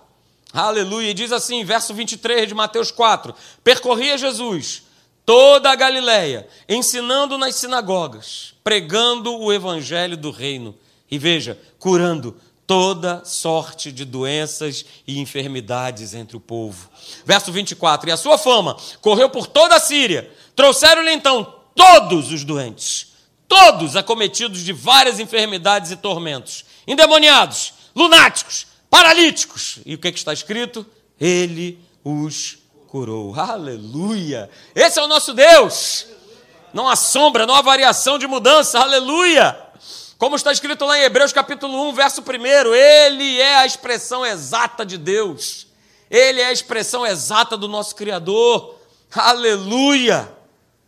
[0.53, 1.09] Aleluia.
[1.09, 4.83] E diz assim, verso 23 de Mateus 4: Percorria Jesus
[5.25, 10.77] toda a Galiléia, ensinando nas sinagogas, pregando o evangelho do reino.
[11.09, 16.89] E veja, curando toda sorte de doenças e enfermidades entre o povo.
[17.25, 20.31] Verso 24: E a sua fama correu por toda a Síria.
[20.55, 23.13] Trouxeram-lhe então todos os doentes,
[23.47, 29.79] todos acometidos de várias enfermidades e tormentos, endemoniados, lunáticos, paralíticos.
[29.85, 30.85] E o que, é que está escrito?
[31.19, 33.37] Ele os curou.
[33.37, 34.49] Aleluia!
[34.73, 36.07] Esse é o nosso Deus.
[36.73, 38.79] Não há sombra, não há variação de mudança.
[38.79, 39.64] Aleluia!
[40.17, 44.85] Como está escrito lá em Hebreus capítulo 1, verso 1, ele é a expressão exata
[44.85, 45.67] de Deus.
[46.09, 48.79] Ele é a expressão exata do nosso Criador.
[49.11, 50.31] Aleluia!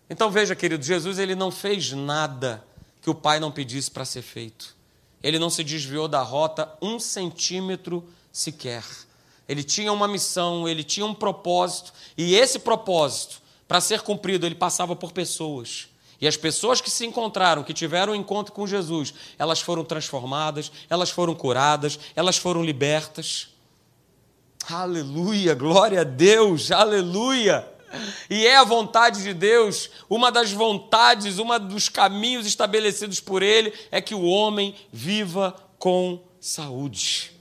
[0.10, 2.66] Então veja, querido, Jesus ele não fez nada
[3.02, 4.74] que o Pai não pedisse para ser feito.
[5.22, 8.84] Ele não se desviou da rota um centímetro sequer.
[9.48, 14.56] Ele tinha uma missão, ele tinha um propósito, e esse propósito, para ser cumprido, ele
[14.56, 15.90] passava por pessoas.
[16.20, 20.72] E as pessoas que se encontraram, que tiveram um encontro com Jesus, elas foram transformadas,
[20.90, 23.50] elas foram curadas, elas foram libertas.
[24.70, 27.68] Aleluia, glória a Deus, aleluia.
[28.30, 33.72] E é a vontade de Deus, uma das vontades, uma dos caminhos estabelecidos por Ele
[33.92, 37.37] é que o homem viva com saúde.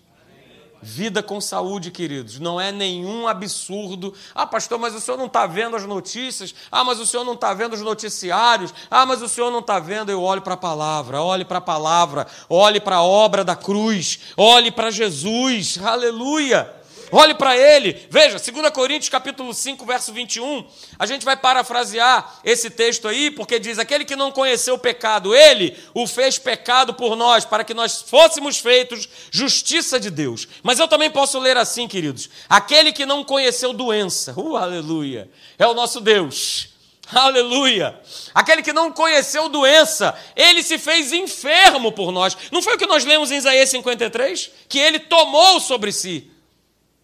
[0.89, 4.15] Vida com saúde, queridos, não é nenhum absurdo.
[4.33, 6.55] Ah, pastor, mas o senhor não está vendo as notícias?
[6.71, 8.73] Ah, mas o senhor não está vendo os noticiários?
[8.89, 10.13] Ah, mas o senhor não está vendo?
[10.13, 14.21] Eu olho para a palavra, olhe para a palavra, olhe para a obra da cruz,
[14.37, 16.73] olhe para Jesus, aleluia.
[17.11, 18.07] Olhe para ele.
[18.11, 20.67] Veja, 2 Coríntios capítulo 5, verso 21.
[20.99, 25.35] A gente vai parafrasear esse texto aí, porque diz: "Aquele que não conheceu o pecado,
[25.35, 30.49] ele o fez pecado por nós, para que nós fôssemos feitos justiça de Deus".
[30.63, 34.35] Mas eu também posso ler assim, queridos: "Aquele que não conheceu doença".
[34.37, 35.31] Uh, aleluia.
[35.59, 36.77] É o nosso Deus.
[37.13, 37.99] Aleluia!
[38.35, 42.37] Aquele que não conheceu doença, ele se fez enfermo por nós.
[42.51, 44.51] Não foi o que nós lemos em Isaías 53?
[44.69, 46.29] Que ele tomou sobre si.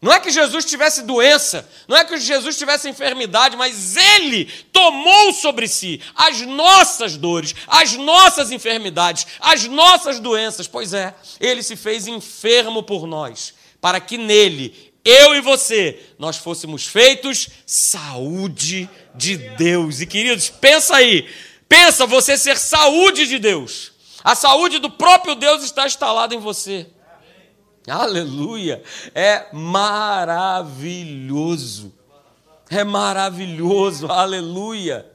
[0.02, 5.32] Não é que Jesus tivesse doença, não é que Jesus tivesse enfermidade, mas ele tomou
[5.32, 10.66] sobre si as nossas dores, as nossas enfermidades, as nossas doenças.
[10.66, 16.36] Pois é, ele se fez enfermo por nós, para que nele, eu e você, nós
[16.36, 20.00] fôssemos feitos saúde de Deus.
[20.00, 21.28] E queridos, pensa aí,
[21.68, 23.92] pensa você ser saúde de Deus.
[24.24, 26.88] A saúde do próprio Deus está instalada em você.
[27.86, 28.82] Aleluia!
[29.14, 30.72] É maravilhoso.
[32.70, 34.06] É maravilhoso.
[34.06, 35.06] Aleluia!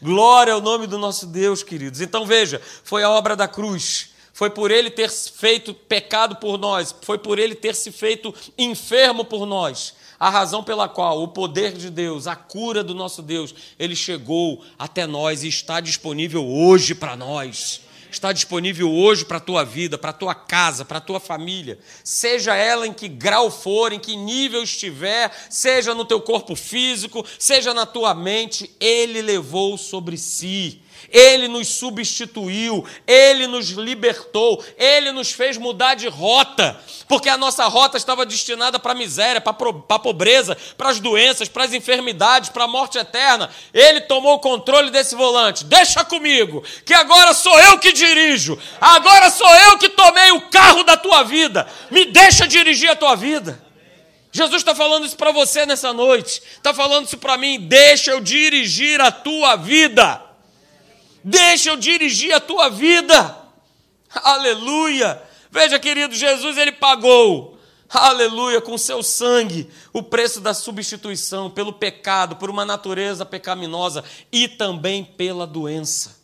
[0.00, 2.00] Glória ao nome do nosso Deus, queridos.
[2.00, 4.10] Então veja, foi a obra da cruz.
[4.32, 9.24] Foi por ele ter feito pecado por nós, foi por ele ter se feito enfermo
[9.24, 9.94] por nós.
[10.18, 14.64] A razão pela qual o poder de Deus, a cura do nosso Deus, ele chegou
[14.76, 17.83] até nós e está disponível hoje para nós
[18.14, 21.78] está disponível hoje para a tua vida, para a tua casa, para a tua família,
[22.02, 27.24] seja ela em que grau for, em que nível estiver, seja no teu corpo físico,
[27.38, 30.83] seja na tua mente, Ele levou sobre si.
[31.10, 37.64] Ele nos substituiu, Ele nos libertou, Ele nos fez mudar de rota, porque a nossa
[37.66, 42.50] rota estava destinada para a miséria, para a pobreza, para as doenças, para as enfermidades,
[42.50, 43.50] para a morte eterna.
[43.72, 45.64] Ele tomou o controle desse volante.
[45.64, 50.82] Deixa comigo, que agora sou eu que dirijo, agora sou eu que tomei o carro
[50.82, 51.66] da tua vida.
[51.90, 53.62] Me deixa dirigir a tua vida.
[54.34, 57.60] Jesus está falando isso para você nessa noite, está falando isso para mim.
[57.60, 60.23] Deixa eu dirigir a tua vida.
[61.24, 63.34] Deixa eu dirigir a tua vida.
[64.14, 65.20] Aleluia.
[65.50, 67.58] Veja, querido, Jesus ele pagou.
[67.88, 74.48] aleluia, com seu sangue, o preço da substituição pelo pecado, por uma natureza pecaminosa e
[74.48, 76.22] também pela doença.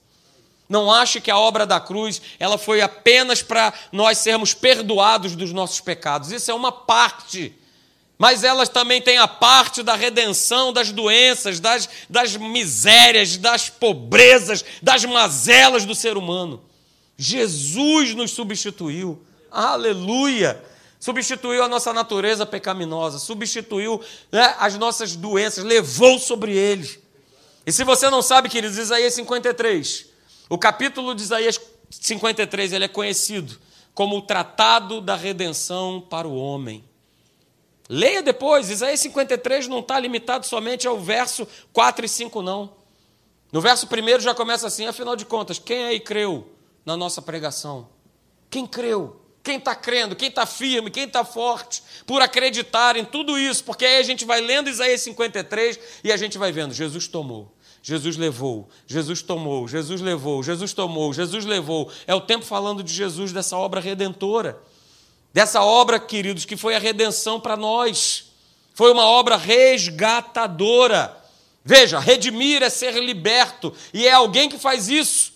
[0.68, 5.52] Não ache que a obra da cruz ela foi apenas para nós sermos perdoados dos
[5.52, 6.30] nossos pecados.
[6.30, 7.56] Isso é uma parte.
[8.20, 14.62] Mas elas também têm a parte da redenção das doenças, das, das misérias, das pobrezas,
[14.82, 16.62] das mazelas do ser humano.
[17.16, 19.24] Jesus nos substituiu.
[19.50, 20.62] Aleluia!
[20.98, 26.98] Substituiu a nossa natureza pecaminosa, substituiu né, as nossas doenças, levou sobre eles.
[27.64, 30.04] E se você não sabe, queridos, Isaías 53,
[30.50, 31.58] o capítulo de Isaías
[31.88, 33.58] 53 ele é conhecido
[33.94, 36.89] como o tratado da redenção para o homem.
[37.92, 42.72] Leia depois, Isaías 53 não está limitado somente ao verso 4 e 5, não.
[43.50, 46.52] No verso 1 já começa assim: afinal de contas, quem aí creu
[46.86, 47.88] na nossa pregação?
[48.48, 49.20] Quem creu?
[49.42, 53.84] Quem está crendo, quem está firme, quem está forte, por acreditar em tudo isso, porque
[53.84, 58.16] aí a gente vai lendo Isaías 53 e a gente vai vendo: Jesus tomou, Jesus
[58.16, 61.90] levou, Jesus tomou, Jesus levou, Jesus tomou, Jesus levou.
[62.06, 64.62] É o tempo falando de Jesus, dessa obra redentora,
[65.32, 68.32] dessa obra, queridos, que foi a redenção para nós,
[68.74, 71.16] foi uma obra resgatadora.
[71.64, 75.34] Veja, redimir é ser liberto, e é alguém que faz isso.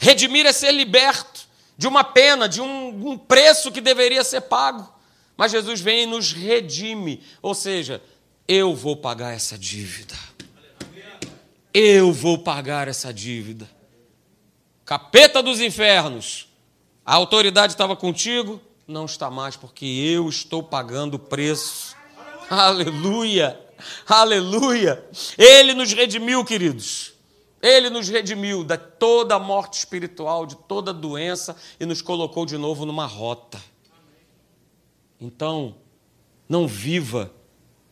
[0.00, 1.46] Redimir é ser liberto
[1.76, 4.92] de uma pena, de um, um preço que deveria ser pago.
[5.36, 8.02] Mas Jesus vem e nos redime, ou seja,
[8.48, 10.14] eu vou pagar essa dívida.
[11.74, 13.68] Eu vou pagar essa dívida.
[14.86, 16.48] Capeta dos infernos,
[17.06, 21.94] a autoridade estava contigo, não está mais, porque eu estou pagando o preço.
[22.50, 23.60] Aleluia,
[24.08, 25.08] aleluia.
[25.38, 27.12] Ele nos redimiu, queridos.
[27.62, 32.58] Ele nos redimiu de toda a morte espiritual, de toda doença e nos colocou de
[32.58, 33.62] novo numa rota.
[35.20, 35.76] Então,
[36.48, 37.32] não viva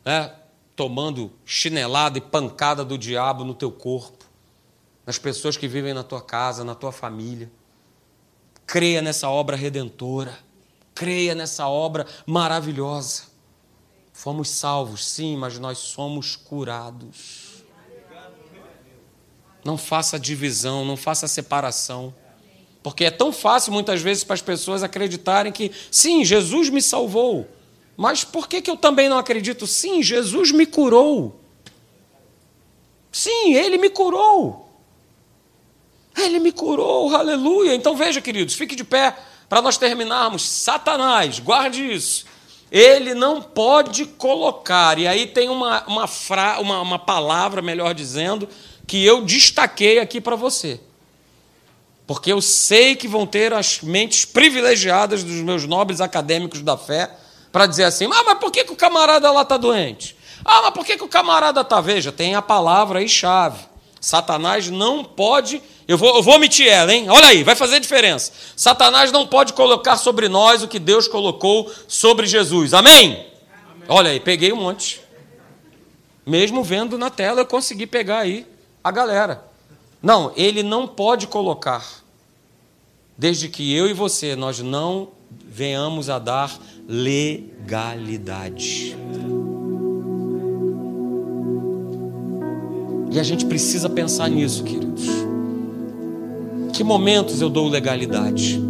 [0.04, 0.34] né,
[0.74, 4.24] tomando chinelada e pancada do diabo no teu corpo,
[5.06, 7.50] nas pessoas que vivem na tua casa, na tua família.
[8.66, 10.38] Creia nessa obra redentora,
[10.94, 13.24] creia nessa obra maravilhosa.
[14.12, 17.64] Fomos salvos, sim, mas nós somos curados.
[19.64, 22.14] Não faça divisão, não faça separação.
[22.82, 27.48] Porque é tão fácil muitas vezes para as pessoas acreditarem que, sim, Jesus me salvou.
[27.96, 29.66] Mas por que, que eu também não acredito?
[29.66, 31.40] Sim, Jesus me curou.
[33.10, 34.63] Sim, ele me curou.
[36.16, 37.74] Ele me curou, aleluia.
[37.74, 39.16] Então veja, queridos, fique de pé
[39.48, 40.48] para nós terminarmos.
[40.48, 42.26] Satanás, guarde isso.
[42.70, 48.48] Ele não pode colocar, e aí tem uma, uma, fra, uma, uma palavra, melhor dizendo,
[48.86, 50.80] que eu destaquei aqui para você.
[52.06, 57.10] Porque eu sei que vão ter as mentes privilegiadas dos meus nobres acadêmicos da fé
[57.50, 60.16] para dizer assim: ah, mas por que, que o camarada lá está doente?
[60.44, 61.80] Ah, mas por que, que o camarada está?
[61.80, 63.64] Veja, tem a palavra aí chave.
[64.00, 65.62] Satanás não pode.
[65.86, 67.10] Eu vou, eu vou omitir ela, hein?
[67.10, 68.32] Olha aí, vai fazer diferença.
[68.56, 72.72] Satanás não pode colocar sobre nós o que Deus colocou sobre Jesus.
[72.72, 73.12] Amém?
[73.12, 73.26] Amém.
[73.88, 75.02] Olha aí, peguei um monte.
[76.26, 78.46] Mesmo vendo na tela, eu consegui pegar aí
[78.82, 79.44] a galera.
[80.02, 81.84] Não, ele não pode colocar,
[83.16, 85.08] desde que eu e você nós não
[85.46, 86.58] venhamos a dar
[86.88, 88.96] legalidade.
[93.10, 95.33] E a gente precisa pensar nisso, queridos.
[96.74, 98.60] Que momentos eu dou legalidade?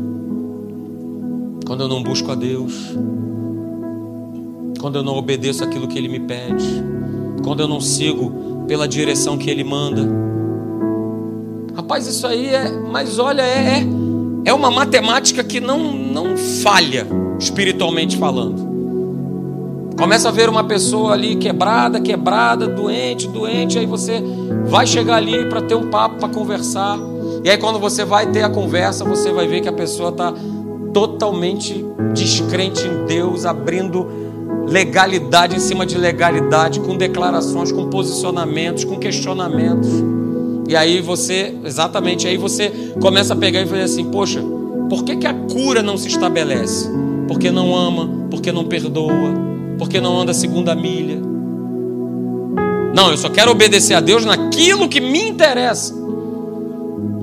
[1.66, 2.94] Quando eu não busco a Deus,
[4.78, 6.66] quando eu não obedeço aquilo que Ele me pede,
[7.42, 10.06] quando eu não sigo pela direção que Ele manda.
[11.74, 12.70] Rapaz, isso aí é.
[12.70, 13.86] Mas olha, é, é,
[14.50, 17.06] é uma matemática que não, não falha,
[17.40, 18.74] espiritualmente falando.
[19.96, 24.22] Começa a ver uma pessoa ali quebrada, quebrada, doente, doente, aí você
[24.66, 26.98] vai chegar ali para ter um papo, para conversar.
[27.44, 30.32] E aí, quando você vai ter a conversa, você vai ver que a pessoa está
[30.94, 31.84] totalmente
[32.14, 34.06] descrente em Deus, abrindo
[34.66, 39.90] legalidade em cima de legalidade, com declarações, com posicionamentos, com questionamentos.
[40.66, 44.42] E aí você, exatamente, aí você começa a pegar e fazer assim: poxa,
[44.88, 46.88] por que, que a cura não se estabelece?
[47.28, 49.34] Porque não ama, porque não perdoa,
[49.78, 51.20] porque não anda segunda milha.
[52.94, 55.94] Não, eu só quero obedecer a Deus naquilo que me interessa,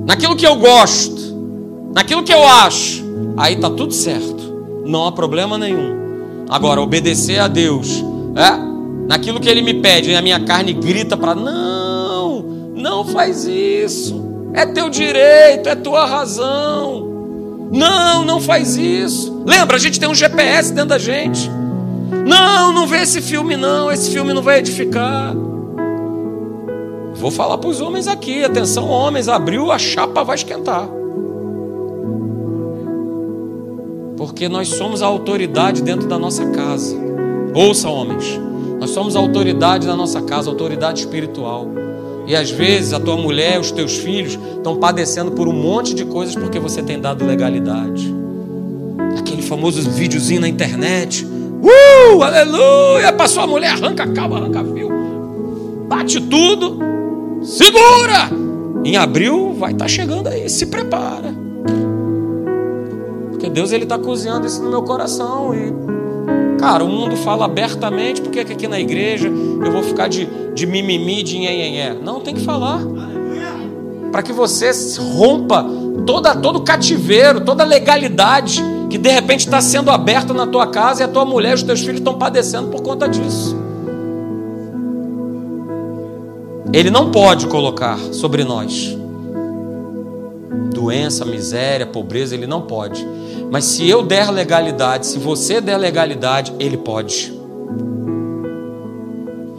[0.05, 3.03] naquilo que eu gosto, naquilo que eu acho.
[3.37, 6.01] Aí tá tudo certo, não há problema nenhum.
[6.49, 8.03] Agora, obedecer a Deus,
[8.35, 8.71] é?
[9.07, 12.41] naquilo que Ele me pede, a minha carne grita para não,
[12.75, 14.21] não faz isso,
[14.53, 17.09] é teu direito, é tua razão.
[17.71, 19.43] Não, não faz isso.
[19.45, 21.49] Lembra, a gente tem um GPS dentro da gente.
[22.27, 25.33] Não, não vê esse filme não, esse filme não vai edificar.
[27.15, 30.87] Vou falar para os homens aqui, atenção homens, abriu a chapa vai esquentar.
[34.17, 36.95] Porque nós somos a autoridade dentro da nossa casa.
[37.53, 38.39] Ouça, homens,
[38.79, 41.67] nós somos a autoridade da nossa casa, autoridade espiritual.
[42.27, 46.05] E às vezes a tua mulher, os teus filhos estão padecendo por um monte de
[46.05, 48.13] coisas porque você tem dado legalidade.
[49.17, 51.25] Aquele famoso videozinho na internet.
[51.25, 53.11] Uh, aleluia!
[53.11, 54.89] Passou a mulher, arranca cabo, arranca fio,
[55.87, 56.79] bate tudo,
[57.41, 58.29] segura!
[58.83, 61.33] Em abril vai estar tá chegando aí, se prepara.
[63.29, 65.71] Porque Deus ele está cozinhando isso no meu coração e
[66.61, 70.67] Cara, o mundo fala abertamente, por que aqui na igreja eu vou ficar de, de
[70.67, 71.95] mimimi, de nhenhenhé?
[71.95, 72.79] Não, tem que falar.
[74.11, 74.69] Para que você
[75.17, 75.65] rompa
[76.05, 81.03] toda, todo cativeiro, toda legalidade que de repente está sendo aberta na tua casa e
[81.03, 83.57] a tua mulher e os teus filhos estão padecendo por conta disso.
[86.73, 88.97] Ele não pode colocar sobre nós
[90.81, 93.05] doença, miséria, pobreza, ele não pode.
[93.51, 97.31] Mas se eu der legalidade, se você der legalidade, ele pode.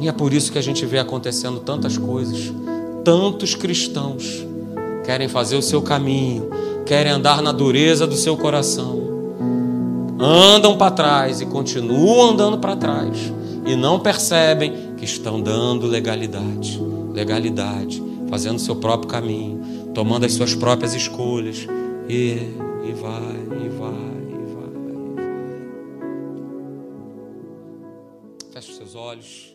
[0.00, 2.52] E é por isso que a gente vê acontecendo tantas coisas.
[3.04, 4.44] Tantos cristãos
[5.04, 6.50] querem fazer o seu caminho,
[6.84, 9.00] querem andar na dureza do seu coração.
[10.18, 13.32] Andam para trás e continuam andando para trás
[13.64, 16.80] e não percebem que estão dando legalidade,
[17.12, 21.66] legalidade, fazendo seu próprio caminho, tomando as suas próprias escolhas
[22.08, 22.38] e,
[22.88, 23.52] e vai.
[29.12, 29.51] olhos.